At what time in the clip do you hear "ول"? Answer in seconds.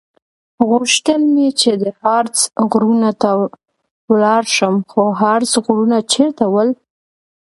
6.53-6.69